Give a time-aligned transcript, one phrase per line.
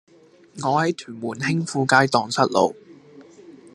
[0.63, 2.75] 我喺屯門興富街盪失路